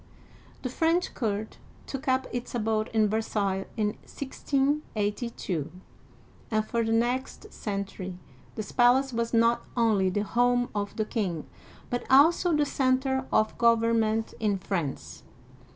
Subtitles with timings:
[0.31, 5.71] '*^ The French court took up its abode in Versailles in 1682,
[6.49, 8.17] and for the next century
[8.55, 11.45] this palace was not only the horfie of the king,
[11.91, 15.21] but also the center of government in France.